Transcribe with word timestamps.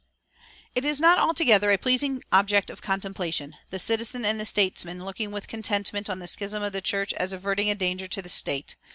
It 0.73 0.83
is 0.83 0.99
not 0.99 1.19
altogether 1.19 1.69
a 1.71 1.77
pleasing 1.77 2.23
object 2.31 2.71
of 2.71 2.81
contemplation 2.81 3.55
the 3.69 3.77
citizen 3.77 4.25
and 4.25 4.39
the 4.39 4.45
statesman 4.47 5.05
looking 5.05 5.29
with 5.29 5.47
contentment 5.47 6.09
on 6.09 6.17
the 6.17 6.27
schism 6.27 6.63
of 6.63 6.73
the 6.73 6.81
church 6.81 7.13
as 7.13 7.31
averting 7.33 7.69
a 7.69 7.75
danger 7.75 8.07
to 8.07 8.21
the 8.23 8.27
state. 8.27 8.77